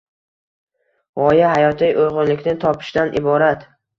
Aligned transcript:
G‘oya 1.19 1.51
hayotiy 1.57 1.93
uyg‘unlikni 2.05 2.57
topishdan 2.65 3.15
iborat 3.21 3.71